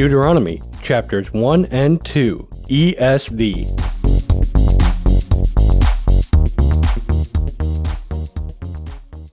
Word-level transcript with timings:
Deuteronomy 0.00 0.62
chapters 0.82 1.30
1 1.30 1.66
and 1.66 2.02
2, 2.06 2.48
ESV. 2.70 3.68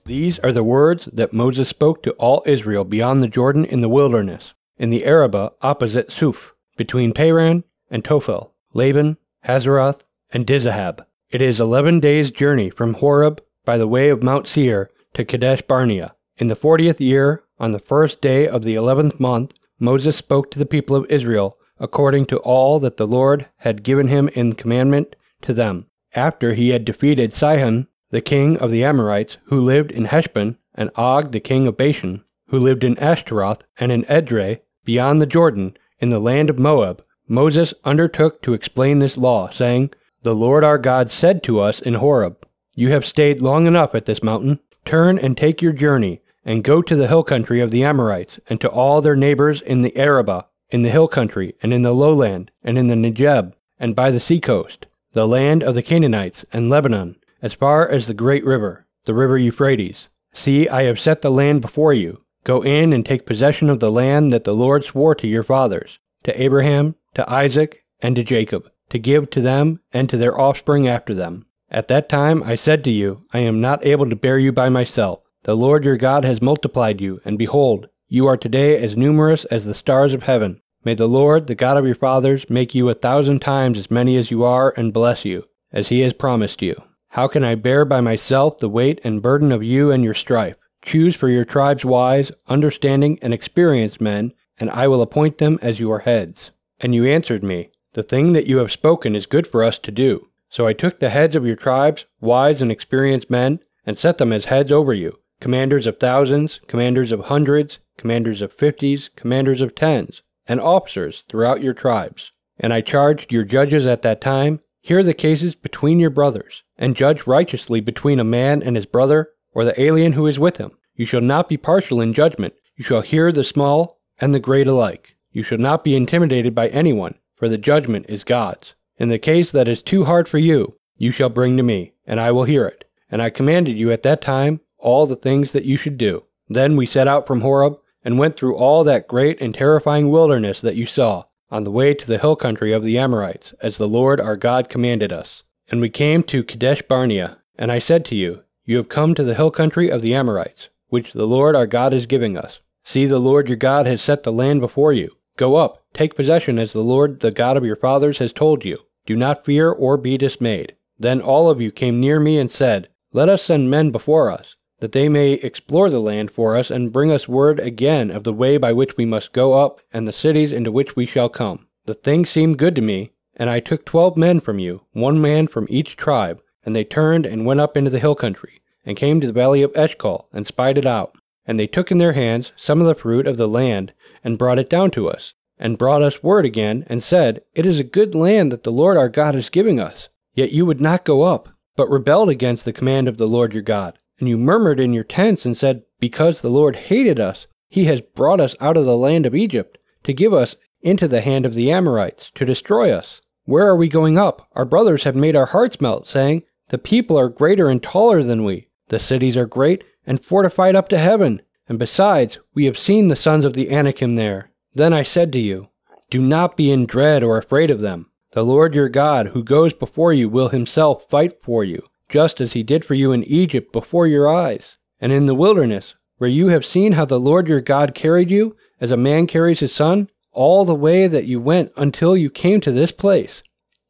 These 0.04 0.38
are 0.40 0.52
the 0.52 0.62
words 0.62 1.08
that 1.10 1.32
Moses 1.32 1.70
spoke 1.70 2.02
to 2.02 2.10
all 2.18 2.42
Israel 2.44 2.84
beyond 2.84 3.22
the 3.22 3.28
Jordan 3.28 3.64
in 3.64 3.80
the 3.80 3.88
wilderness, 3.88 4.52
in 4.76 4.90
the 4.90 5.06
Arabah 5.06 5.52
opposite 5.62 6.12
Suph, 6.12 6.52
between 6.76 7.14
Paran 7.14 7.64
and 7.90 8.04
Tophel, 8.04 8.50
Laban, 8.74 9.16
Hazeroth, 9.46 10.00
and 10.30 10.46
Dizahab. 10.46 11.00
It 11.30 11.40
is 11.40 11.60
eleven 11.60 11.98
days' 11.98 12.30
journey 12.30 12.68
from 12.68 12.92
Horeb 12.92 13.42
by 13.64 13.78
the 13.78 13.88
way 13.88 14.10
of 14.10 14.22
Mount 14.22 14.46
Seir 14.46 14.90
to 15.14 15.24
Kadesh 15.24 15.62
Barnea. 15.62 16.14
In 16.36 16.48
the 16.48 16.54
fortieth 16.54 17.00
year, 17.00 17.42
on 17.58 17.72
the 17.72 17.78
first 17.78 18.20
day 18.20 18.46
of 18.46 18.64
the 18.64 18.74
eleventh 18.74 19.18
month, 19.18 19.54
Moses 19.78 20.16
spoke 20.16 20.50
to 20.50 20.58
the 20.58 20.66
people 20.66 20.96
of 20.96 21.06
Israel 21.10 21.58
according 21.78 22.26
to 22.26 22.38
all 22.38 22.80
that 22.80 22.96
the 22.96 23.06
Lord 23.06 23.46
had 23.58 23.82
given 23.82 24.08
him 24.08 24.28
in 24.28 24.54
commandment 24.54 25.14
to 25.42 25.52
them. 25.52 25.86
After 26.14 26.54
he 26.54 26.70
had 26.70 26.84
defeated 26.84 27.32
Sihon, 27.32 27.86
the 28.10 28.20
king 28.20 28.56
of 28.56 28.70
the 28.70 28.82
Amorites, 28.82 29.36
who 29.44 29.60
lived 29.60 29.90
in 29.90 30.06
Heshbon, 30.06 30.56
and 30.74 30.90
Og, 30.96 31.32
the 31.32 31.40
king 31.40 31.66
of 31.66 31.76
Bashan, 31.76 32.24
who 32.48 32.58
lived 32.58 32.82
in 32.82 32.98
Ashtaroth 32.98 33.62
and 33.78 33.92
in 33.92 34.04
Edrei, 34.04 34.60
beyond 34.84 35.20
the 35.20 35.26
Jordan, 35.26 35.76
in 36.00 36.10
the 36.10 36.18
land 36.18 36.48
of 36.50 36.58
Moab, 36.58 37.02
Moses 37.28 37.74
undertook 37.84 38.40
to 38.42 38.54
explain 38.54 38.98
this 38.98 39.18
law, 39.18 39.50
saying, 39.50 39.90
The 40.22 40.34
Lord 40.34 40.64
our 40.64 40.78
God 40.78 41.10
said 41.10 41.42
to 41.42 41.60
us 41.60 41.80
in 41.80 41.94
Horeb, 41.94 42.46
You 42.74 42.90
have 42.90 43.04
stayed 43.04 43.40
long 43.40 43.66
enough 43.66 43.94
at 43.94 44.06
this 44.06 44.22
mountain. 44.22 44.60
Turn 44.84 45.18
and 45.18 45.36
take 45.36 45.60
your 45.60 45.72
journey, 45.72 46.22
and 46.48 46.64
go 46.64 46.80
to 46.80 46.96
the 46.96 47.08
hill 47.08 47.22
country 47.22 47.60
of 47.60 47.70
the 47.70 47.84
Amorites, 47.84 48.40
and 48.48 48.58
to 48.58 48.70
all 48.70 49.02
their 49.02 49.14
neighbors 49.14 49.60
in 49.60 49.82
the 49.82 49.94
Arabah, 49.98 50.44
in 50.70 50.80
the 50.80 50.88
hill 50.88 51.06
country, 51.06 51.54
and 51.62 51.74
in 51.74 51.82
the 51.82 51.92
lowland, 51.92 52.50
and 52.64 52.78
in 52.78 52.86
the 52.86 52.94
Negeb, 52.94 53.52
and 53.78 53.94
by 53.94 54.10
the 54.10 54.18
seacoast, 54.18 54.86
the 55.12 55.28
land 55.28 55.62
of 55.62 55.74
the 55.74 55.82
Canaanites, 55.82 56.46
and 56.50 56.70
Lebanon, 56.70 57.16
as 57.42 57.52
far 57.52 57.86
as 57.86 58.06
the 58.06 58.14
great 58.14 58.46
river, 58.46 58.86
the 59.04 59.12
river 59.12 59.36
Euphrates. 59.36 60.08
See, 60.32 60.66
I 60.70 60.84
have 60.84 60.98
set 60.98 61.20
the 61.20 61.30
land 61.30 61.60
before 61.60 61.92
you. 61.92 62.22
Go 62.44 62.62
in 62.62 62.94
and 62.94 63.04
take 63.04 63.26
possession 63.26 63.68
of 63.68 63.80
the 63.80 63.92
land 63.92 64.32
that 64.32 64.44
the 64.44 64.54
Lord 64.54 64.84
swore 64.84 65.14
to 65.16 65.28
your 65.28 65.42
fathers, 65.42 65.98
to 66.22 66.42
Abraham, 66.42 66.94
to 67.12 67.30
Isaac, 67.30 67.84
and 68.00 68.16
to 68.16 68.24
Jacob, 68.24 68.70
to 68.88 68.98
give 68.98 69.28
to 69.30 69.42
them 69.42 69.80
and 69.92 70.08
to 70.08 70.16
their 70.16 70.40
offspring 70.40 70.88
after 70.88 71.12
them. 71.12 71.44
At 71.70 71.88
that 71.88 72.08
time 72.08 72.42
I 72.42 72.54
said 72.54 72.84
to 72.84 72.90
you, 72.90 73.26
I 73.34 73.40
am 73.40 73.60
not 73.60 73.84
able 73.84 74.08
to 74.08 74.16
bear 74.16 74.38
you 74.38 74.50
by 74.50 74.70
myself. 74.70 75.20
The 75.48 75.56
Lord 75.56 75.82
your 75.82 75.96
God 75.96 76.26
has 76.26 76.42
multiplied 76.42 77.00
you, 77.00 77.22
and 77.24 77.38
behold, 77.38 77.88
you 78.06 78.26
are 78.26 78.36
today 78.36 78.76
as 78.76 78.98
numerous 78.98 79.46
as 79.46 79.64
the 79.64 79.72
stars 79.72 80.12
of 80.12 80.24
heaven. 80.24 80.60
May 80.84 80.92
the 80.92 81.08
Lord, 81.08 81.46
the 81.46 81.54
God 81.54 81.78
of 81.78 81.86
your 81.86 81.94
fathers, 81.94 82.50
make 82.50 82.74
you 82.74 82.90
a 82.90 82.92
thousand 82.92 83.40
times 83.40 83.78
as 83.78 83.90
many 83.90 84.18
as 84.18 84.30
you 84.30 84.44
are, 84.44 84.74
and 84.76 84.92
bless 84.92 85.24
you, 85.24 85.44
as 85.72 85.88
he 85.88 86.00
has 86.00 86.12
promised 86.12 86.60
you. 86.60 86.78
How 87.08 87.28
can 87.28 87.44
I 87.44 87.54
bear 87.54 87.86
by 87.86 88.02
myself 88.02 88.58
the 88.58 88.68
weight 88.68 89.00
and 89.02 89.22
burden 89.22 89.50
of 89.50 89.62
you 89.62 89.90
and 89.90 90.04
your 90.04 90.12
strife? 90.12 90.56
Choose 90.82 91.16
for 91.16 91.30
your 91.30 91.46
tribes 91.46 91.82
wise, 91.82 92.30
understanding, 92.46 93.18
and 93.22 93.32
experienced 93.32 94.02
men, 94.02 94.34
and 94.60 94.68
I 94.68 94.86
will 94.86 95.00
appoint 95.00 95.38
them 95.38 95.58
as 95.62 95.80
your 95.80 96.00
heads. 96.00 96.50
And 96.78 96.94
you 96.94 97.06
answered 97.06 97.42
me, 97.42 97.70
The 97.94 98.02
thing 98.02 98.34
that 98.34 98.48
you 98.48 98.58
have 98.58 98.70
spoken 98.70 99.16
is 99.16 99.24
good 99.24 99.46
for 99.46 99.64
us 99.64 99.78
to 99.78 99.90
do. 99.90 100.28
So 100.50 100.66
I 100.66 100.74
took 100.74 101.00
the 101.00 101.08
heads 101.08 101.34
of 101.34 101.46
your 101.46 101.56
tribes, 101.56 102.04
wise 102.20 102.60
and 102.60 102.70
experienced 102.70 103.30
men, 103.30 103.60
and 103.86 103.96
set 103.96 104.18
them 104.18 104.30
as 104.30 104.44
heads 104.44 104.70
over 104.70 104.92
you 104.92 105.16
commanders 105.40 105.86
of 105.86 105.98
thousands, 105.98 106.60
commanders 106.66 107.12
of 107.12 107.20
hundreds, 107.20 107.78
commanders 107.96 108.42
of 108.42 108.52
fifties, 108.52 109.10
commanders 109.16 109.60
of 109.60 109.74
tens, 109.74 110.22
and 110.46 110.60
officers 110.60 111.24
throughout 111.28 111.62
your 111.62 111.74
tribes. 111.74 112.32
And 112.58 112.72
I 112.72 112.80
charged 112.80 113.32
your 113.32 113.44
judges 113.44 113.86
at 113.86 114.02
that 114.02 114.20
time, 114.20 114.60
hear 114.80 115.02
the 115.02 115.14
cases 115.14 115.54
between 115.54 116.00
your 116.00 116.10
brothers, 116.10 116.64
and 116.76 116.96
judge 116.96 117.26
righteously 117.26 117.80
between 117.80 118.18
a 118.18 118.24
man 118.24 118.62
and 118.62 118.74
his 118.74 118.86
brother, 118.86 119.30
or 119.52 119.64
the 119.64 119.80
alien 119.80 120.12
who 120.12 120.26
is 120.26 120.38
with 120.38 120.56
him. 120.56 120.72
You 120.94 121.06
shall 121.06 121.20
not 121.20 121.48
be 121.48 121.56
partial 121.56 122.00
in 122.00 122.14
judgment. 122.14 122.54
You 122.76 122.84
shall 122.84 123.02
hear 123.02 123.30
the 123.30 123.44
small 123.44 124.00
and 124.20 124.34
the 124.34 124.40
great 124.40 124.66
alike. 124.66 125.16
You 125.30 125.42
shall 125.42 125.58
not 125.58 125.84
be 125.84 125.94
intimidated 125.94 126.54
by 126.54 126.68
anyone, 126.68 127.14
for 127.36 127.48
the 127.48 127.58
judgment 127.58 128.06
is 128.08 128.24
God's. 128.24 128.74
In 128.96 129.08
the 129.08 129.18
case 129.18 129.52
that 129.52 129.68
is 129.68 129.82
too 129.82 130.04
hard 130.04 130.28
for 130.28 130.38
you, 130.38 130.76
you 130.96 131.12
shall 131.12 131.28
bring 131.28 131.56
to 131.56 131.62
me, 131.62 131.92
and 132.06 132.18
I 132.18 132.32
will 132.32 132.44
hear 132.44 132.66
it. 132.66 132.84
And 133.10 133.22
I 133.22 133.30
commanded 133.30 133.76
you 133.76 133.92
at 133.92 134.02
that 134.02 134.20
time 134.20 134.60
all 134.78 135.06
the 135.06 135.16
things 135.16 135.52
that 135.52 135.64
you 135.64 135.76
should 135.76 135.98
do. 135.98 136.24
Then 136.48 136.76
we 136.76 136.86
set 136.86 137.08
out 137.08 137.26
from 137.26 137.42
Horeb 137.42 137.78
and 138.04 138.18
went 138.18 138.36
through 138.36 138.56
all 138.56 138.84
that 138.84 139.08
great 139.08 139.40
and 139.40 139.54
terrifying 139.54 140.08
wilderness 140.08 140.60
that 140.60 140.76
you 140.76 140.86
saw, 140.86 141.24
on 141.50 141.64
the 141.64 141.70
way 141.70 141.92
to 141.92 142.06
the 142.06 142.18
hill 142.18 142.36
country 142.36 142.72
of 142.72 142.84
the 142.84 142.96
Amorites, 142.96 143.52
as 143.60 143.76
the 143.76 143.88
Lord 143.88 144.20
our 144.20 144.36
God 144.36 144.68
commanded 144.68 145.12
us. 145.12 145.42
And 145.68 145.80
we 145.80 145.90
came 145.90 146.22
to 146.24 146.44
Kadesh 146.44 146.82
Barnea, 146.82 147.38
and 147.56 147.70
I 147.70 147.80
said 147.80 148.04
to 148.06 148.14
you, 148.14 148.44
You 148.64 148.76
have 148.76 148.88
come 148.88 149.14
to 149.14 149.24
the 149.24 149.34
hill 149.34 149.50
country 149.50 149.90
of 149.90 150.00
the 150.00 150.14
Amorites, 150.14 150.68
which 150.88 151.12
the 151.12 151.26
Lord 151.26 151.54
our 151.56 151.66
God 151.66 151.92
is 151.92 152.06
giving 152.06 152.38
us. 152.38 152.60
See, 152.84 153.04
the 153.04 153.18
Lord 153.18 153.48
your 153.48 153.56
God 153.56 153.86
has 153.86 154.00
set 154.00 154.22
the 154.22 154.32
land 154.32 154.60
before 154.60 154.92
you. 154.92 155.16
Go 155.36 155.56
up, 155.56 155.84
take 155.92 156.14
possession 156.14 156.58
as 156.58 156.72
the 156.72 156.80
Lord 156.80 157.20
the 157.20 157.30
God 157.30 157.56
of 157.56 157.64
your 157.64 157.76
fathers 157.76 158.18
has 158.18 158.32
told 158.32 158.64
you. 158.64 158.78
Do 159.04 159.16
not 159.16 159.44
fear 159.44 159.70
or 159.70 159.96
be 159.96 160.16
dismayed. 160.16 160.76
Then 160.98 161.20
all 161.20 161.50
of 161.50 161.60
you 161.60 161.70
came 161.70 162.00
near 162.00 162.20
me 162.20 162.38
and 162.38 162.50
said, 162.50 162.88
Let 163.12 163.28
us 163.28 163.42
send 163.42 163.70
men 163.70 163.90
before 163.90 164.30
us 164.30 164.56
that 164.80 164.92
they 164.92 165.08
may 165.08 165.32
explore 165.32 165.90
the 165.90 166.00
land 166.00 166.30
for 166.30 166.56
us 166.56 166.70
and 166.70 166.92
bring 166.92 167.10
us 167.10 167.26
word 167.26 167.58
again 167.58 168.10
of 168.12 168.22
the 168.22 168.32
way 168.32 168.56
by 168.56 168.72
which 168.72 168.96
we 168.96 169.04
must 169.04 169.32
go 169.32 169.54
up 169.54 169.80
and 169.92 170.06
the 170.06 170.12
cities 170.12 170.52
into 170.52 170.70
which 170.70 170.94
we 170.94 171.04
shall 171.04 171.28
come. 171.28 171.66
The 171.86 171.94
thing 171.94 172.24
seemed 172.24 172.58
good 172.58 172.76
to 172.76 172.80
me, 172.82 173.10
and 173.36 173.50
I 173.50 173.58
took 173.58 173.84
twelve 173.84 174.16
men 174.16 174.40
from 174.40 174.60
you, 174.60 174.82
one 174.92 175.20
man 175.20 175.48
from 175.48 175.66
each 175.68 175.96
tribe, 175.96 176.40
and 176.64 176.76
they 176.76 176.84
turned 176.84 177.26
and 177.26 177.44
went 177.44 177.60
up 177.60 177.76
into 177.76 177.90
the 177.90 177.98
hill 177.98 178.14
country, 178.14 178.60
and 178.84 178.96
came 178.96 179.20
to 179.20 179.26
the 179.26 179.32
valley 179.32 179.62
of 179.62 179.72
Eshcol, 179.74 180.28
and 180.32 180.46
spied 180.46 180.78
it 180.78 180.86
out. 180.86 181.16
And 181.44 181.58
they 181.58 181.66
took 181.66 181.90
in 181.90 181.98
their 181.98 182.12
hands 182.12 182.52
some 182.54 182.80
of 182.80 182.86
the 182.86 182.94
fruit 182.94 183.26
of 183.26 183.36
the 183.36 183.48
land, 183.48 183.92
and 184.22 184.38
brought 184.38 184.60
it 184.60 184.70
down 184.70 184.92
to 184.92 185.08
us, 185.08 185.34
and 185.58 185.78
brought 185.78 186.02
us 186.02 186.22
word 186.22 186.44
again, 186.44 186.84
and 186.88 187.02
said, 187.02 187.42
It 187.54 187.66
is 187.66 187.80
a 187.80 187.84
good 187.84 188.14
land 188.14 188.52
that 188.52 188.62
the 188.62 188.70
Lord 188.70 188.96
our 188.96 189.08
God 189.08 189.34
is 189.34 189.48
giving 189.48 189.80
us. 189.80 190.08
Yet 190.34 190.52
you 190.52 190.66
would 190.66 190.80
not 190.80 191.04
go 191.04 191.22
up, 191.22 191.48
but 191.74 191.90
rebelled 191.90 192.28
against 192.28 192.64
the 192.64 192.72
command 192.72 193.08
of 193.08 193.16
the 193.16 193.26
Lord 193.26 193.52
your 193.54 193.62
God 193.62 193.98
and 194.18 194.28
you 194.28 194.36
murmured 194.36 194.80
in 194.80 194.92
your 194.92 195.04
tents 195.04 195.44
and 195.46 195.56
said, 195.56 195.82
Because 196.00 196.40
the 196.40 196.50
Lord 196.50 196.74
hated 196.74 197.20
us, 197.20 197.46
he 197.68 197.84
has 197.84 198.00
brought 198.00 198.40
us 198.40 198.56
out 198.60 198.76
of 198.76 198.84
the 198.84 198.96
land 198.96 199.26
of 199.26 199.34
Egypt, 199.34 199.78
to 200.04 200.12
give 200.12 200.32
us 200.32 200.56
into 200.82 201.06
the 201.06 201.20
hand 201.20 201.46
of 201.46 201.54
the 201.54 201.70
Amorites, 201.70 202.32
to 202.34 202.44
destroy 202.44 202.90
us. 202.90 203.20
Where 203.44 203.66
are 203.66 203.76
we 203.76 203.88
going 203.88 204.18
up? 204.18 204.48
Our 204.54 204.64
brothers 204.64 205.04
have 205.04 205.16
made 205.16 205.36
our 205.36 205.46
hearts 205.46 205.80
melt, 205.80 206.08
saying, 206.08 206.42
The 206.68 206.78
people 206.78 207.18
are 207.18 207.28
greater 207.28 207.68
and 207.68 207.82
taller 207.82 208.22
than 208.22 208.44
we. 208.44 208.68
The 208.88 208.98
cities 208.98 209.36
are 209.36 209.46
great 209.46 209.84
and 210.06 210.24
fortified 210.24 210.74
up 210.74 210.88
to 210.88 210.98
heaven. 210.98 211.42
And 211.68 211.78
besides, 211.78 212.38
we 212.54 212.64
have 212.64 212.78
seen 212.78 213.08
the 213.08 213.16
sons 213.16 213.44
of 213.44 213.52
the 213.52 213.70
Anakim 213.70 214.16
there. 214.16 214.50
Then 214.74 214.92
I 214.92 215.02
said 215.02 215.32
to 215.32 215.38
you, 215.38 215.68
Do 216.10 216.18
not 216.18 216.56
be 216.56 216.72
in 216.72 216.86
dread 216.86 217.22
or 217.22 217.38
afraid 217.38 217.70
of 217.70 217.80
them. 217.80 218.10
The 218.32 218.44
Lord 218.44 218.74
your 218.74 218.88
God, 218.88 219.28
who 219.28 219.44
goes 219.44 219.72
before 219.72 220.12
you, 220.12 220.28
will 220.28 220.48
himself 220.48 221.08
fight 221.08 221.42
for 221.42 221.64
you 221.64 221.82
just 222.08 222.40
as 222.40 222.52
he 222.52 222.62
did 222.62 222.84
for 222.84 222.94
you 222.94 223.12
in 223.12 223.24
Egypt 223.24 223.72
before 223.72 224.06
your 224.06 224.28
eyes, 224.28 224.76
and 225.00 225.12
in 225.12 225.26
the 225.26 225.34
wilderness, 225.34 225.94
where 226.16 226.30
you 226.30 226.48
have 226.48 226.64
seen 226.64 226.92
how 226.92 227.04
the 227.04 227.20
Lord 227.20 227.48
your 227.48 227.60
God 227.60 227.94
carried 227.94 228.30
you, 228.30 228.56
as 228.80 228.90
a 228.90 228.96
man 228.96 229.26
carries 229.26 229.60
his 229.60 229.74
son, 229.74 230.08
all 230.32 230.64
the 230.64 230.74
way 230.74 231.06
that 231.06 231.26
you 231.26 231.40
went 231.40 231.72
until 231.76 232.16
you 232.16 232.30
came 232.30 232.60
to 232.60 232.72
this 232.72 232.92
place. 232.92 233.42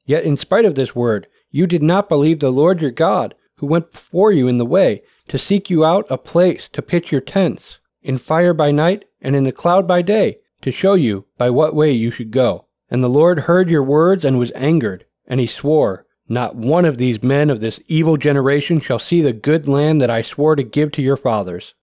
Yet 0.04 0.24
in 0.24 0.36
spite 0.36 0.64
of 0.64 0.74
this 0.74 0.94
word, 0.94 1.26
you 1.50 1.66
did 1.66 1.82
not 1.82 2.08
believe 2.08 2.40
the 2.40 2.50
Lord 2.50 2.80
your 2.80 2.90
God, 2.90 3.34
who 3.56 3.66
went 3.66 3.92
before 3.92 4.32
you 4.32 4.48
in 4.48 4.58
the 4.58 4.66
way, 4.66 5.02
to 5.28 5.38
seek 5.38 5.68
you 5.68 5.84
out 5.84 6.06
a 6.10 6.18
place 6.18 6.68
to 6.72 6.82
pitch 6.82 7.12
your 7.12 7.20
tents, 7.20 7.78
in 8.02 8.18
fire 8.18 8.54
by 8.54 8.70
night 8.70 9.04
and 9.20 9.34
in 9.34 9.44
the 9.44 9.52
cloud 9.52 9.86
by 9.86 10.00
day, 10.02 10.38
to 10.62 10.72
show 10.72 10.94
you 10.94 11.26
by 11.36 11.50
what 11.50 11.74
way 11.74 11.91
you 11.91 12.10
should 12.10 12.30
go. 12.30 12.66
And 12.91 13.04
the 13.04 13.09
Lord 13.09 13.41
heard 13.41 13.68
your 13.68 13.82
words 13.82 14.24
and 14.24 14.38
was 14.38 14.53
angered, 14.53 15.04
and 15.26 15.41
he 15.41 15.47
swore, 15.47 16.06
not 16.28 16.57
one 16.57 16.84
of 16.84 16.98
these 16.98 17.22
men 17.22 17.51
of 17.51 17.60
this 17.60 17.80
evil 17.86 18.16
generation 18.16 18.80
shall 18.80 18.98
see 18.98 19.21
the 19.22 19.33
good 19.33 19.69
land 19.69 20.01
that 20.01 20.10
I 20.10 20.22
swore 20.22 20.57
to 20.57 20.63
give 20.63 20.92
to 20.92 21.03
your 21.03 21.16
fathers. 21.16 21.75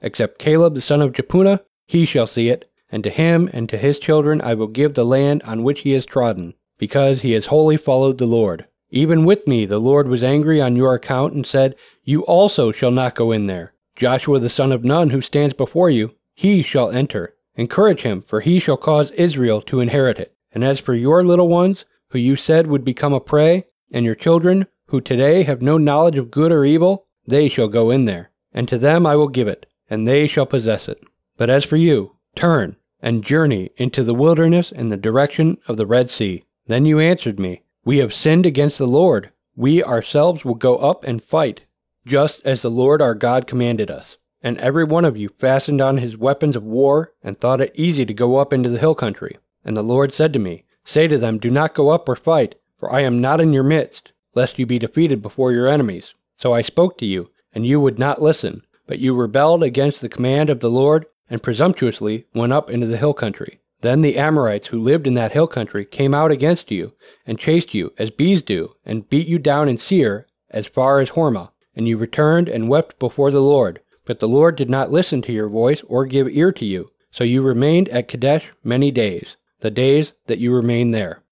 Except 0.00 0.38
Caleb 0.38 0.74
the 0.74 0.80
son 0.80 1.02
of 1.02 1.12
Jephunneh, 1.12 1.60
he 1.86 2.06
shall 2.06 2.26
see 2.26 2.48
it, 2.48 2.70
and 2.90 3.04
to 3.04 3.10
him 3.10 3.50
and 3.52 3.68
to 3.68 3.76
his 3.76 3.98
children 3.98 4.40
I 4.40 4.54
will 4.54 4.66
give 4.66 4.94
the 4.94 5.04
land 5.04 5.42
on 5.42 5.62
which 5.62 5.80
he 5.80 5.92
has 5.92 6.06
trodden, 6.06 6.54
because 6.78 7.20
he 7.20 7.32
has 7.32 7.46
wholly 7.46 7.76
followed 7.76 8.18
the 8.18 8.26
Lord. 8.26 8.66
Even 8.90 9.24
with 9.24 9.46
me 9.46 9.66
the 9.66 9.78
Lord 9.78 10.08
was 10.08 10.24
angry 10.24 10.60
on 10.60 10.76
your 10.76 10.94
account, 10.94 11.34
and 11.34 11.46
said, 11.46 11.76
You 12.02 12.22
also 12.22 12.72
shall 12.72 12.90
not 12.90 13.14
go 13.14 13.32
in 13.32 13.46
there. 13.46 13.74
Joshua 13.96 14.38
the 14.38 14.48
son 14.48 14.72
of 14.72 14.84
Nun, 14.84 15.10
who 15.10 15.20
stands 15.20 15.52
before 15.52 15.90
you, 15.90 16.12
he 16.34 16.62
shall 16.62 16.90
enter. 16.90 17.34
Encourage 17.56 18.00
him, 18.00 18.22
for 18.22 18.40
he 18.40 18.58
shall 18.58 18.78
cause 18.78 19.10
Israel 19.10 19.60
to 19.62 19.80
inherit 19.80 20.18
it. 20.18 20.34
And 20.52 20.64
as 20.64 20.80
for 20.80 20.94
your 20.94 21.22
little 21.22 21.48
ones, 21.48 21.84
who 22.08 22.18
you 22.18 22.34
said 22.34 22.66
would 22.66 22.84
become 22.84 23.12
a 23.12 23.20
prey, 23.20 23.66
and 23.92 24.04
your 24.04 24.14
children, 24.14 24.66
who 24.86 25.00
today 25.00 25.42
have 25.44 25.62
no 25.62 25.78
knowledge 25.78 26.16
of 26.16 26.30
good 26.30 26.52
or 26.52 26.64
evil, 26.64 27.06
they 27.26 27.48
shall 27.48 27.68
go 27.68 27.90
in 27.90 28.04
there, 28.04 28.30
and 28.52 28.68
to 28.68 28.78
them 28.78 29.06
I 29.06 29.16
will 29.16 29.28
give 29.28 29.48
it, 29.48 29.66
and 29.88 30.06
they 30.06 30.26
shall 30.26 30.46
possess 30.46 30.88
it. 30.88 31.02
But 31.36 31.50
as 31.50 31.64
for 31.64 31.76
you, 31.76 32.16
turn 32.34 32.76
and 33.02 33.24
journey 33.24 33.70
into 33.76 34.02
the 34.02 34.14
wilderness 34.14 34.72
in 34.72 34.88
the 34.88 34.96
direction 34.96 35.58
of 35.66 35.76
the 35.76 35.86
Red 35.86 36.10
Sea. 36.10 36.44
Then 36.66 36.86
you 36.86 37.00
answered 37.00 37.40
me, 37.40 37.62
We 37.84 37.98
have 37.98 38.12
sinned 38.12 38.46
against 38.46 38.78
the 38.78 38.86
Lord. 38.86 39.30
We 39.56 39.82
ourselves 39.82 40.44
will 40.44 40.54
go 40.54 40.76
up 40.76 41.04
and 41.04 41.22
fight, 41.22 41.62
just 42.06 42.40
as 42.44 42.62
the 42.62 42.70
Lord 42.70 43.00
our 43.02 43.14
God 43.14 43.46
commanded 43.46 43.90
us. 43.90 44.16
And 44.42 44.58
every 44.58 44.84
one 44.84 45.04
of 45.04 45.16
you 45.16 45.28
fastened 45.28 45.80
on 45.80 45.98
his 45.98 46.16
weapons 46.16 46.56
of 46.56 46.62
war 46.62 47.12
and 47.22 47.38
thought 47.38 47.60
it 47.60 47.72
easy 47.74 48.06
to 48.06 48.14
go 48.14 48.36
up 48.36 48.52
into 48.52 48.68
the 48.68 48.78
hill 48.78 48.94
country. 48.94 49.38
And 49.64 49.76
the 49.76 49.82
Lord 49.82 50.12
said 50.12 50.32
to 50.32 50.38
me, 50.38 50.64
Say 50.84 51.08
to 51.08 51.18
them, 51.18 51.38
Do 51.38 51.50
not 51.50 51.74
go 51.74 51.90
up 51.90 52.08
or 52.08 52.16
fight, 52.16 52.54
for 52.80 52.92
I 52.92 53.02
am 53.02 53.20
not 53.20 53.40
in 53.40 53.52
your 53.52 53.62
midst, 53.62 54.10
lest 54.34 54.58
you 54.58 54.66
be 54.66 54.78
defeated 54.78 55.22
before 55.22 55.52
your 55.52 55.68
enemies. 55.68 56.14
So 56.38 56.52
I 56.54 56.62
spoke 56.62 56.98
to 56.98 57.06
you, 57.06 57.30
and 57.54 57.66
you 57.66 57.78
would 57.78 57.98
not 57.98 58.22
listen, 58.22 58.62
but 58.86 58.98
you 58.98 59.14
rebelled 59.14 59.62
against 59.62 60.00
the 60.00 60.08
command 60.08 60.50
of 60.50 60.60
the 60.60 60.70
Lord, 60.70 61.06
and 61.28 61.42
presumptuously 61.42 62.26
went 62.34 62.52
up 62.52 62.70
into 62.70 62.86
the 62.86 62.96
hill 62.96 63.14
country. 63.14 63.60
Then 63.82 64.02
the 64.02 64.18
Amorites 64.18 64.68
who 64.68 64.78
lived 64.78 65.06
in 65.06 65.14
that 65.14 65.32
hill 65.32 65.46
country 65.46 65.84
came 65.84 66.14
out 66.14 66.32
against 66.32 66.70
you, 66.70 66.94
and 67.26 67.38
chased 67.38 67.74
you 67.74 67.92
as 67.98 68.10
bees 68.10 68.42
do, 68.42 68.74
and 68.84 69.08
beat 69.08 69.26
you 69.26 69.38
down 69.38 69.68
in 69.68 69.78
Seir 69.78 70.26
as 70.50 70.66
far 70.66 71.00
as 71.00 71.10
Hormah. 71.10 71.50
And 71.76 71.86
you 71.86 71.96
returned 71.96 72.48
and 72.48 72.68
wept 72.68 72.98
before 72.98 73.30
the 73.30 73.40
Lord. 73.42 73.80
But 74.04 74.18
the 74.18 74.28
Lord 74.28 74.56
did 74.56 74.68
not 74.68 74.90
listen 74.90 75.22
to 75.22 75.32
your 75.32 75.48
voice 75.48 75.82
or 75.86 76.04
give 76.04 76.28
ear 76.28 76.52
to 76.52 76.64
you. 76.64 76.90
So 77.12 77.24
you 77.24 77.42
remained 77.42 77.88
at 77.90 78.08
Kadesh 78.08 78.50
many 78.64 78.90
days, 78.90 79.36
the 79.60 79.70
days 79.70 80.14
that 80.26 80.38
you 80.38 80.52
remained 80.52 80.92
there. 80.92 81.22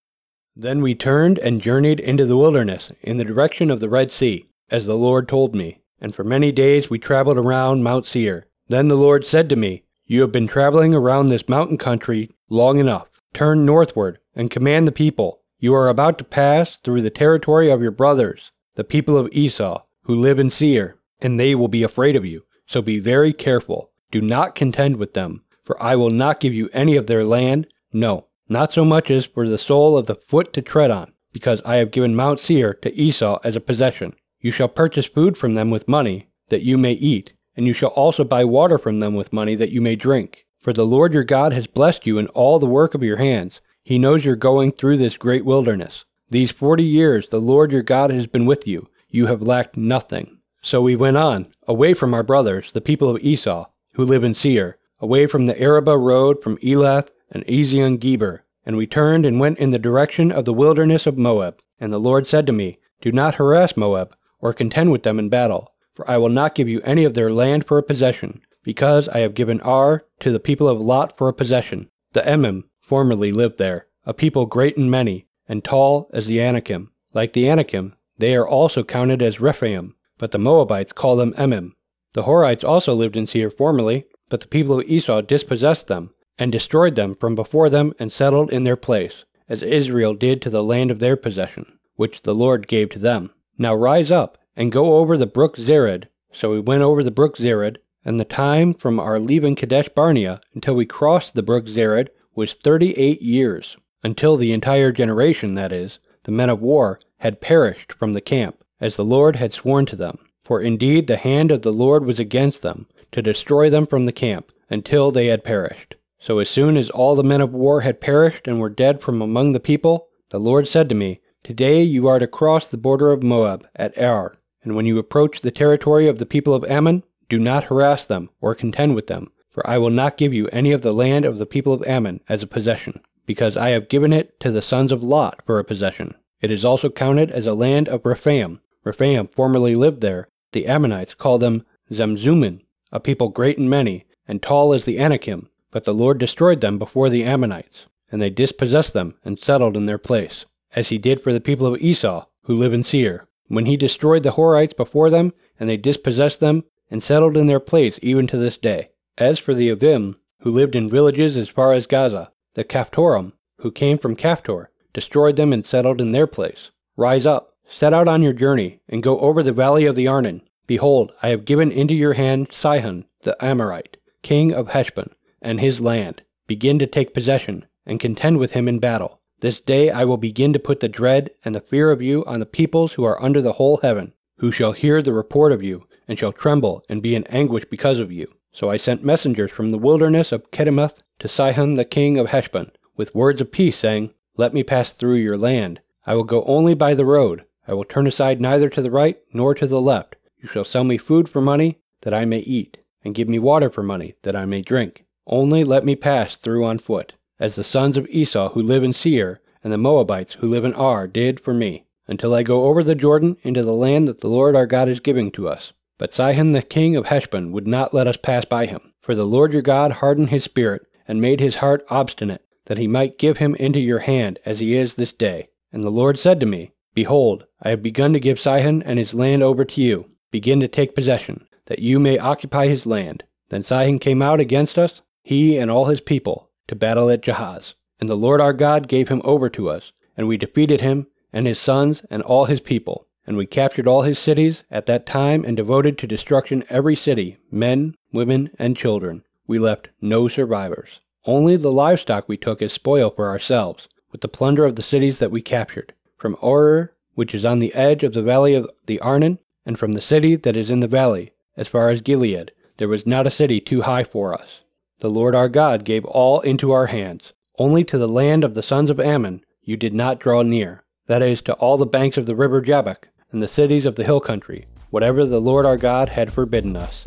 Then 0.60 0.82
we 0.82 0.96
turned 0.96 1.38
and 1.38 1.62
journeyed 1.62 2.00
into 2.00 2.26
the 2.26 2.37
wilderness, 2.37 2.90
in 3.00 3.16
the 3.16 3.25
direction 3.25 3.70
of 3.70 3.78
the 3.78 3.88
Red 3.88 4.10
Sea, 4.10 4.46
as 4.72 4.87
the 4.87 4.96
Lord 4.96 5.28
told 5.28 5.55
me. 5.55 5.82
And 6.00 6.12
for 6.12 6.25
many 6.25 6.50
days 6.50 6.90
we 6.90 6.99
traveled 6.99 7.38
around 7.38 7.84
Mount 7.84 8.06
Seir. 8.06 8.49
Then 8.66 8.88
the 8.88 8.96
Lord 8.96 9.25
said 9.25 9.49
to 9.50 9.56
me, 9.56 9.84
You 10.06 10.20
have 10.22 10.32
been 10.32 10.49
traveling 10.49 10.94
around 10.94 11.28
this 11.28 11.49
mountain 11.49 11.78
country 11.78 12.32
long 12.50 12.81
enough. 12.81 13.22
Turn 13.32 13.64
northward 13.64 14.19
and 14.34 14.50
command 14.50 14.88
the 14.88 14.93
people. 14.93 15.43
You 15.60 15.75
are 15.75 15.88
about 15.88 16.19
to 16.19 16.25
pass 16.25 16.76
through 16.78 17.02
the 17.02 17.11
territory 17.11 17.70
of 17.70 17.81
your 17.81 17.93
brothers, 17.93 18.50
the 18.75 18.82
people 18.82 19.16
of 19.16 19.28
Esau, 19.31 19.82
who 20.02 20.14
live 20.16 20.40
in 20.40 20.50
Seir, 20.50 20.96
and 21.20 21.38
they 21.38 21.54
will 21.54 21.69
be 21.69 21.84
afraid 21.84 22.16
of 22.16 22.25
you. 22.26 22.43
So 22.66 22.82
be 22.82 22.99
very 22.99 23.32
careful. 23.32 23.93
Do 24.11 24.20
not 24.20 24.56
contend 24.56 24.96
with 24.96 25.14
them, 25.14 25.44
for 25.62 25.81
I 25.81 25.94
will 25.94 26.11
not 26.11 26.40
give 26.40 26.52
you 26.52 26.69
any 26.72 26.96
of 26.96 27.06
their 27.06 27.25
land, 27.25 27.69
no, 27.93 28.26
not 28.49 28.73
so 28.73 28.85
much 28.85 29.11
as 29.11 29.27
for 29.27 29.49
the 29.49 29.59
sole 29.59 29.97
of 29.97 30.06
the 30.06 30.15
foot 30.15 30.53
to 30.55 30.62
tread 30.62 30.91
on, 30.91 31.12
because 31.33 31.61
I 31.65 31.77
have 31.77 31.91
given 31.91 32.17
Mount 32.17 32.41
Seir 32.41 32.75
to 32.75 32.95
Esau 32.95 33.39
as 33.45 33.56
a 33.56 33.61
possession. 33.61 34.15
You 34.41 34.50
shall 34.50 34.69
purchase 34.69 35.06
food 35.06 35.37
from 35.37 35.55
them 35.55 35.71
with 35.71 35.89
money, 35.89 36.29
that 36.49 36.62
you 36.62 36.79
may 36.79 36.93
eat, 36.93 37.33
and 37.56 37.67
you 37.67 37.73
shall 37.73 37.91
also 37.91 38.25
buy 38.25 38.45
water 38.45 38.79
from 38.79 39.00
them 39.00 39.15
with 39.15 39.33
money, 39.33 39.55
that 39.56 39.71
you 39.71 39.81
may 39.81 39.97
drink. 39.97 40.47
For 40.59 40.73
the 40.73 40.87
Lord 40.87 41.12
your 41.12 41.25
God 41.25 41.53
has 41.53 41.67
blessed 41.67 42.06
you 42.06 42.19
in 42.19 42.29
all 42.29 42.59
the 42.59 42.67
work 42.67 42.95
of 42.95 43.03
your 43.03 43.19
hands. 43.19 43.61
He 43.83 43.99
knows 43.99 44.25
you're 44.25 44.37
going 44.37 44.73
through 44.73 44.99
this 44.99 45.17
great 45.17 45.45
wilderness. 45.45 46.05
These 46.31 46.50
forty 46.50 46.85
years 46.85 47.29
the 47.29 47.41
Lord 47.41 47.73
your 47.73 47.83
God 47.83 48.11
has 48.11 48.27
been 48.27 48.47
with 48.47 48.67
you. 48.67 48.89
You 49.09 49.27
have 49.27 49.43
lacked 49.43 49.77
nothing. 49.77 50.39
So 50.62 50.83
we 50.83 50.97
went 50.97 51.17
on, 51.17 51.47
away 51.67 51.95
from 51.95 52.12
our 52.12 52.23
brothers, 52.23 52.73
the 52.73 52.81
people 52.81 53.09
of 53.09 53.23
Esau, 53.23 53.67
who 53.95 54.05
live 54.05 54.25
in 54.25 54.35
Seir, 54.35 54.79
away 55.00 55.27
from 55.27 55.47
the 55.47 55.61
Arabah 55.61 55.97
road 55.97 56.43
from 56.43 56.59
Elath 56.59 57.09
and 57.30 57.44
Ezion 57.46 57.98
Geber. 57.98 58.44
And 58.64 58.76
we 58.76 58.86
turned 58.86 59.25
and 59.25 59.40
went 59.40 59.58
in 59.58 59.70
the 59.70 59.78
direction 59.78 60.30
of 60.30 60.44
the 60.44 60.52
wilderness 60.52 61.06
of 61.06 61.16
Moab. 61.16 61.60
And 61.80 61.92
the 61.92 62.00
Lord 62.00 62.26
said 62.26 62.46
to 62.46 62.52
me, 62.52 62.78
Do 63.00 63.12
not 63.12 63.36
harass 63.36 63.76
Moab, 63.76 64.14
or 64.40 64.52
contend 64.52 64.92
with 64.92 65.02
them 65.02 65.19
in 65.19 65.28
battle, 65.28 65.72
for 65.94 66.08
I 66.10 66.16
will 66.19 66.28
not 66.28 66.54
give 66.54 66.69
you 66.69 66.80
any 66.82 67.04
of 67.04 67.14
their 67.14 67.32
land 67.32 67.64
for 67.66 67.78
a 67.78 67.82
possession 67.82 68.40
because 68.62 69.08
I 69.08 69.20
have 69.20 69.34
given 69.34 69.60
Ar 69.62 70.04
to 70.20 70.30
the 70.30 70.38
people 70.40 70.69
of 70.69 70.80
Lot 70.80 71.16
for 71.16 71.28
a 71.28 71.32
possession. 71.32 71.88
The 72.12 72.20
Emim 72.20 72.64
formerly 72.80 73.32
lived 73.32 73.56
there, 73.58 73.86
a 74.04 74.12
people 74.12 74.46
great 74.46 74.76
and 74.76 74.90
many, 74.90 75.26
and 75.48 75.64
tall 75.64 76.10
as 76.12 76.26
the 76.26 76.40
Anakim. 76.40 76.90
Like 77.14 77.32
the 77.32 77.48
Anakim, 77.48 77.94
they 78.19 78.36
are 78.36 78.46
also 78.46 78.84
counted 78.84 79.22
as 79.22 79.40
Rephaim, 79.40 79.94
but 80.19 80.32
the 80.32 80.38
Moabites 80.38 80.92
call 80.92 81.16
them 81.16 81.32
Emim. 81.38 81.72
The 82.12 82.25
Horites 82.25 82.62
also 82.62 82.94
lived 82.94 83.16
in 83.16 83.26
Seir 83.26 83.50
formerly, 83.50 84.04
but 84.28 84.40
the 84.40 84.48
people 84.48 84.80
of 84.80 84.86
Esau 84.86 85.22
dispossessed 85.22 85.86
them, 85.86 86.10
and 86.38 86.52
destroyed 86.52 86.94
them 86.94 87.14
from 87.14 87.35
before 87.35 87.69
them 87.69 87.93
and 87.99 88.12
settled 88.12 88.52
in 88.52 88.64
their 88.64 88.76
place, 88.76 89.25
as 89.49 89.62
Israel 89.62 90.14
did 90.14 90.40
to 90.43 90.50
the 90.50 90.62
land 90.62 90.90
of 90.90 90.99
their 90.99 91.17
possession, 91.17 91.79
which 91.96 92.23
the 92.23 92.35
Lord 92.35 92.69
gave 92.69 92.90
to 92.90 92.99
them. 92.99 93.31
Now 93.56 93.75
rise 93.75 94.12
up, 94.12 94.38
and 94.56 94.73
go 94.73 94.96
over 94.96 95.17
the 95.17 95.26
brook 95.26 95.56
Zered. 95.56 96.08
So 96.32 96.50
we 96.50 96.61
went 96.61 96.82
over 96.82 97.02
the 97.02 97.11
brook 97.11 97.37
Zered, 97.37 97.79
and 98.05 98.20
the 98.20 98.25
time 98.25 98.75
from 98.75 99.00
our 99.00 99.19
leaving 99.19 99.56
Kadesh 99.56 99.88
Barnea 99.88 100.40
until 100.55 100.75
we 100.75 100.87
crossed 100.87 101.35
the 101.35 101.43
brook 101.43 101.67
Zered 101.67 102.08
was 102.35 102.55
thirty 102.55 102.93
eight 102.93 103.20
years, 103.20 103.76
until 104.05 104.37
the 104.37 104.52
entire 104.52 104.93
generation, 104.93 105.55
that 105.55 105.73
is, 105.73 105.99
the 106.23 106.31
men 106.31 106.50
of 106.50 106.61
war, 106.61 107.00
had 107.19 107.40
perished 107.40 107.93
from 107.93 108.12
the 108.12 108.20
camp, 108.20 108.62
as 108.81 108.96
the 108.96 109.05
Lord 109.05 109.37
had 109.37 109.52
sworn 109.52 109.87
to 109.87 109.96
them. 109.96 110.19
For 110.44 110.61
indeed 110.61 111.06
the 111.06 111.17
hand 111.17 111.50
of 111.50 111.62
the 111.62 111.73
Lord 111.73 112.06
was 112.06 112.19
against 112.19 112.62
them, 112.62 112.87
to 113.12 113.23
destroy 113.23 113.69
them 113.69 113.87
from 113.87 114.06
the 114.06 114.12
camp, 114.12 114.52
until 114.70 115.11
they 115.11 115.26
had 115.26 115.44
perished. 115.44 115.96
So 116.20 116.41
as 116.41 116.49
soon 116.49 116.76
as 116.76 116.91
all 116.91 117.15
the 117.15 117.23
men 117.23 117.41
of 117.41 117.55
war 117.55 117.82
had 117.82 118.00
perished 118.00 118.49
and 118.49 118.59
were 118.59 118.69
dead 118.69 119.00
from 119.00 119.23
among 119.23 119.53
the 119.53 119.61
people, 119.61 120.09
the 120.31 120.41
Lord 120.41 120.67
said 120.67 120.88
to 120.88 120.94
me, 120.94 121.20
Today 121.44 121.81
you 121.81 122.09
are 122.09 122.19
to 122.19 122.26
cross 122.26 122.69
the 122.69 122.76
border 122.76 123.12
of 123.12 123.23
Moab 123.23 123.67
at 123.76 123.97
Ar, 123.97 124.35
and 124.65 124.75
when 124.75 124.85
you 124.85 124.99
approach 124.99 125.41
the 125.41 125.53
territory 125.53 126.09
of 126.09 126.19
the 126.19 126.26
people 126.26 126.55
of 126.55 126.65
Ammon, 126.65 127.05
do 127.29 127.38
not 127.38 127.65
harass 127.65 128.05
them 128.05 128.31
or 128.41 128.55
contend 128.55 128.97
with 128.97 129.06
them, 129.06 129.31
for 129.49 129.65
I 129.65 129.79
will 129.79 129.91
not 129.91 130.17
give 130.17 130.35
you 130.35 130.49
any 130.49 130.73
of 130.73 130.82
the 130.82 130.93
land 130.93 131.25
of 131.25 131.38
the 131.38 131.47
people 131.47 131.73
of 131.73 131.87
Ammon 131.87 132.21
as 132.29 132.43
a 132.43 132.49
possession, 132.49 133.00
because 133.25 133.56
I 133.56 133.71
have 133.71 133.88
given 133.88 134.12
it 134.12 134.41
to 134.41 134.50
the 134.50 134.61
sons 134.61 134.91
of 134.91 135.05
Lot 135.05 135.41
for 135.47 135.59
a 135.59 135.64
possession. 135.64 136.14
It 136.41 136.50
is 136.50 136.64
also 136.64 136.91
counted 136.91 137.31
as 137.31 137.47
a 137.47 137.55
land 137.55 137.88
of 137.88 138.05
Rephaim. 138.05 138.61
Rephaim 138.82 139.29
formerly 139.29 139.76
lived 139.76 140.00
there. 140.00 140.29
The 140.53 140.67
Ammonites 140.67 141.14
call 141.14 141.38
them 141.38 141.64
Zamzummim, 141.93 142.62
a 142.91 142.99
people 142.99 143.29
great 143.29 143.59
and 143.59 143.71
many, 143.71 144.06
and 144.26 144.43
tall 144.43 144.75
as 144.75 144.85
the 144.85 144.99
Anakim, 144.99 145.49
but 145.70 145.85
the 145.85 145.94
Lord 145.94 146.19
destroyed 146.19 146.61
them 146.61 146.79
before 146.79 147.11
the 147.11 147.25
Ammonites, 147.25 147.87
and 148.11 148.23
they 148.23 148.31
dispossessed 148.31 148.93
them 148.93 149.15
and 149.25 149.38
settled 149.38 149.76
in 149.76 149.87
their 149.87 149.99
place, 149.99 150.44
as 150.75 150.88
he 150.88 150.99
did 150.99 151.23
for 151.23 151.32
the 151.32 151.41
people 151.41 151.67
of 151.67 151.81
Esau, 151.81 152.25
who 152.44 152.55
live 152.55 152.73
in 152.73 152.85
Seir. 152.85 153.29
When 153.49 153.67
he 153.67 153.76
destroyed 153.76 154.23
the 154.23 154.32
Horites 154.32 154.76
before 154.76 155.11
them, 155.11 155.32
and 155.59 155.69
they 155.69 155.76
dispossessed 155.76 156.41
them, 156.41 156.65
and 156.91 157.03
settled 157.03 157.37
in 157.37 157.47
their 157.47 157.61
place 157.61 157.99
even 158.03 158.26
to 158.29 158.38
this 158.38 158.56
day. 158.56 158.91
As 159.19 159.38
for 159.38 159.55
the 159.55 159.69
Avim, 159.69 160.17
who 160.41 160.50
lived 160.50 160.75
in 160.75 160.88
villages 160.88 161.37
as 161.37 161.49
far 161.49 161.73
as 161.73 161.87
Gaza, 161.87 162.31
the 162.55 162.64
Caphtorim, 162.64 163.32
who 163.59 163.71
came 163.71 163.99
from 163.99 164.16
Caphtor, 164.16 164.69
destroyed 164.92 165.37
them 165.37 165.52
and 165.52 165.66
settled 165.66 166.00
in 166.00 166.12
their 166.12 166.26
place. 166.26 166.71
Rise 166.97 167.26
up, 167.26 167.54
set 167.69 167.92
out 167.92 168.09
on 168.09 168.23
your 168.23 168.33
journey, 168.33 168.81
and 168.88 169.02
go 169.02 169.19
over 169.19 169.42
the 169.42 169.52
valley 169.52 169.85
of 169.85 169.97
the 169.97 170.07
Arnon. 170.07 170.42
Behold, 170.66 171.12
I 171.23 171.28
have 171.28 171.45
given 171.45 171.71
into 171.71 171.95
your 171.95 172.14
hand 172.14 172.49
Sihon 172.52 173.04
the 173.23 173.37
Amorite, 173.45 173.97
king 174.23 174.52
of 174.52 174.69
Heshbon, 174.69 175.11
and 175.40 175.61
his 175.61 175.80
land. 175.80 176.23
Begin 176.47 176.78
to 176.78 176.87
take 176.87 177.14
possession, 177.14 177.66
and 177.87 178.00
contend 178.00 178.38
with 178.38 178.52
him 178.52 178.68
in 178.68 178.78
battle. 178.78 179.21
This 179.40 179.61
day 179.61 179.90
I 179.90 180.04
will 180.04 180.16
begin 180.16 180.52
to 180.52 180.59
put 180.59 180.80
the 180.80 180.88
dread 180.88 181.30
and 181.45 181.54
the 181.54 181.61
fear 181.61 181.90
of 181.90 182.02
you 182.02 182.25
on 182.25 182.40
the 182.40 182.47
peoples 182.47 182.95
who 182.95 183.04
are 183.04 183.23
under 183.23 183.40
the 183.40 183.52
whole 183.52 183.76
heaven, 183.76 184.12
who 184.38 184.50
shall 184.50 184.73
hear 184.73 185.00
the 185.00 185.12
report 185.12 185.52
of 185.52 185.62
you, 185.62 185.87
and 186.09 186.18
shall 186.18 186.33
tremble 186.33 186.83
and 186.88 187.02
be 187.02 187.14
in 187.14 187.25
anguish 187.25 187.64
because 187.71 188.00
of 188.00 188.11
you. 188.11 188.35
So 188.50 188.71
I 188.71 188.76
sent 188.76 189.04
messengers 189.04 189.50
from 189.50 189.71
the 189.71 189.78
wilderness 189.78 190.33
of 190.33 190.50
Kedemoth 190.50 191.02
to 191.21 191.28
Sihon 191.28 191.75
the 191.75 191.85
king 191.85 192.18
of 192.18 192.28
Heshbon, 192.28 192.73
with 192.97 193.14
words 193.14 193.40
of 193.40 193.52
peace, 193.52 193.78
saying, 193.78 194.12
Let 194.37 194.52
me 194.52 194.64
pass 194.64 194.90
through 194.90 195.16
your 195.16 195.37
land. 195.37 195.80
I 196.04 196.14
will 196.14 196.25
go 196.25 196.42
only 196.45 196.75
by 196.75 196.95
the 196.95 197.04
road. 197.04 197.45
I 197.66 197.75
will 197.75 197.85
turn 197.85 198.07
aside 198.07 198.40
neither 198.40 198.68
to 198.71 198.83
the 198.83 198.90
right 198.90 199.18
nor 199.33 199.54
to 199.54 199.66
the 199.66 199.80
left. 199.80 200.16
You 200.38 200.49
shall 200.49 200.64
sell 200.64 200.85
me 200.85 200.97
food 200.97 201.28
for 201.28 201.40
money, 201.40 201.78
that 202.02 202.14
I 202.14 202.25
may 202.25 202.40
eat, 202.40 202.78
and 203.04 203.14
give 203.14 203.28
me 203.28 203.38
water 203.38 203.71
for 203.71 203.83
money, 203.83 204.14
that 204.23 204.35
I 204.35 204.45
may 204.47 204.62
drink. 204.62 205.04
Only 205.30 205.62
let 205.62 205.85
me 205.85 205.94
pass 205.94 206.37
through 206.37 206.64
on 206.64 206.78
foot, 206.78 207.12
as 207.38 207.54
the 207.54 207.62
sons 207.62 207.99
of 207.99 208.08
Esau 208.08 208.49
who 208.50 208.62
live 208.62 208.82
in 208.82 208.94
Seir, 208.94 209.42
and 209.62 209.70
the 209.70 209.76
Moabites 209.76 210.35
who 210.40 210.47
live 210.47 210.64
in 210.64 210.73
Ar 210.73 211.06
did 211.06 211.38
for 211.38 211.52
me, 211.52 211.85
until 212.06 212.35
I 212.35 212.42
go 212.42 212.64
over 212.64 212.82
the 212.82 212.94
Jordan 212.94 213.37
into 213.42 213.62
the 213.62 213.75
land 213.75 214.08
that 214.08 214.23
the 214.23 214.28
Lord 214.30 214.56
our 214.56 214.66
God 214.66 214.88
is 214.88 215.00
giving 215.00 215.30
to 215.32 215.47
us. 215.47 215.75
But 215.99 216.14
Sihon 216.14 216.52
the 216.52 216.62
king 216.62 216.97
of 216.97 217.06
Heshbon 217.06 217.52
would 217.52 217.66
not 217.66 217.92
let 217.92 218.06
us 218.06 218.16
pass 218.16 218.47
by 218.47 218.64
him. 218.64 218.94
For 219.02 219.14
the 219.14 219.26
Lord 219.26 219.52
your 219.52 219.61
God 219.61 219.92
hardened 219.92 220.30
his 220.30 220.44
spirit, 220.44 220.87
and 221.06 221.20
made 221.20 221.40
his 221.40 221.56
heart 221.56 221.85
obstinate, 221.90 222.42
that 222.64 222.78
he 222.78 222.87
might 222.87 223.18
give 223.18 223.37
him 223.37 223.54
into 223.56 223.80
your 223.80 223.99
hand 223.99 224.38
as 224.47 224.61
he 224.61 224.76
is 224.76 224.94
this 224.94 225.12
day. 225.12 225.49
And 225.73 225.85
the 225.85 225.90
Lord 225.90 226.18
said 226.18 226.40
to 226.40 226.47
me, 226.47 226.73
Behold, 226.94 227.44
I 227.61 227.68
have 227.68 227.82
begun 227.82 228.14
to 228.14 228.20
give 228.20 228.40
Sihon 228.40 228.82
and 228.82 228.99
his 228.99 229.12
land 229.12 229.42
over 229.42 229.66
to 229.66 229.80
you. 229.82 230.06
Begin 230.30 230.61
to 230.61 230.68
take 230.68 230.94
possession, 230.94 231.47
that 231.66 231.80
you 231.80 231.99
may 231.99 232.18
occupy 232.18 232.66
his 232.66 232.87
land. 232.87 233.25
Then 233.50 233.62
Sihon 233.62 233.99
came 233.99 234.23
out 234.23 234.40
against 234.40 234.78
us, 234.78 235.02
he 235.28 235.58
and 235.58 235.70
all 235.70 235.85
his 235.85 236.00
people, 236.00 236.49
to 236.66 236.75
battle 236.75 237.11
at 237.11 237.20
Jahaz. 237.20 237.75
And 238.00 238.08
the 238.08 238.16
Lord 238.16 238.40
our 238.40 238.54
God 238.54 238.88
gave 238.88 239.08
him 239.08 239.20
over 239.25 239.50
to 239.50 239.68
us, 239.68 239.92
and 240.16 240.26
we 240.26 240.38
defeated 240.38 240.80
him, 240.80 241.06
and 241.35 241.47
his 241.47 241.58
sons, 241.58 242.02
and 242.08 242.23
all 242.23 242.47
his 242.47 242.61
people. 242.61 243.06
And 243.26 243.37
we 243.37 243.44
captured 243.44 243.87
all 243.87 244.00
his 244.00 244.18
cities 244.18 244.64
at 244.70 244.87
that 244.87 245.04
time 245.04 245.44
and 245.44 245.54
devoted 245.54 245.99
to 245.99 246.06
destruction 246.06 246.64
every 246.70 246.97
city, 246.97 247.37
men, 247.50 247.94
women, 248.11 248.49
and 248.58 248.75
children. 248.75 249.23
We 249.47 249.58
left 249.58 249.90
no 250.00 250.28
survivors. 250.28 251.00
Only 251.26 251.56
the 251.56 251.70
livestock 251.70 252.26
we 252.26 252.38
took 252.38 252.62
as 252.62 252.73
spoil 252.73 253.11
for 253.11 253.28
ourselves, 253.28 253.87
with 254.11 254.23
the 254.23 254.28
plunder 254.28 254.64
of 254.64 254.76
the 254.76 254.82
cities 254.82 255.18
that 255.18 255.30
we 255.30 255.42
captured. 255.42 255.92
From 256.16 256.37
Aroer, 256.37 256.88
which 257.16 257.35
is 257.35 257.44
on 257.44 257.58
the 257.58 257.75
edge 257.75 258.02
of 258.02 258.14
the 258.14 258.23
valley 258.23 258.54
of 258.54 258.66
the 258.87 258.99
Arnon, 259.00 259.40
and 259.66 259.78
from 259.78 259.92
the 259.92 260.00
city 260.00 260.37
that 260.37 260.56
is 260.56 260.70
in 260.70 260.80
the 260.80 260.88
valley, 260.88 261.32
as 261.54 261.68
far 261.68 261.90
as 261.90 262.00
Gilead, 262.00 262.50
there 262.78 262.88
was 262.88 263.06
not 263.06 263.26
a 263.26 263.30
city 263.30 263.61
too 263.61 263.82
high 263.82 264.04
for 264.04 264.32
us. 264.32 264.61
The 265.00 265.11
Lord 265.11 265.37
our 265.37 265.49
God 265.49 265.85
gave 265.85 266.05
all 266.05 266.40
into 266.40 266.73
our 266.73 266.87
hands. 266.87 267.33
Only 267.57 267.85
to 267.85 267.99
the 267.99 268.09
land 268.09 268.43
of 268.43 268.55
the 268.55 268.64
sons 268.64 268.90
of 268.90 268.99
Ammon 268.99 269.43
you 269.62 269.76
did 269.76 269.95
not 269.95 270.19
draw 270.19 270.43
near, 270.43 270.83
that 271.07 271.23
is, 271.23 271.40
to 271.43 271.52
all 271.55 271.76
the 271.76 271.87
banks 271.87 272.17
of 272.17 272.26
the 272.26 272.35
river 272.35 272.61
Jabbok, 272.61 273.09
and 273.31 273.40
the 273.40 273.47
cities 273.47 273.87
of 273.87 273.95
the 273.95 274.02
hill 274.02 274.19
country, 274.19 274.67
whatever 274.90 275.25
the 275.25 275.40
Lord 275.40 275.67
our 275.67 275.76
God 275.76 276.09
had 276.09 276.33
forbidden 276.33 276.76
us. 276.76 277.07